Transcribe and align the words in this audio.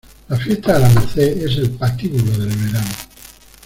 La 0.29 0.35
fiesta 0.35 0.73
de 0.73 0.79
la 0.79 0.89
Merced 0.89 1.43
es 1.45 1.57
el 1.59 1.69
patíbulo 1.77 2.35
del 2.35 2.57
verano. 2.57 2.89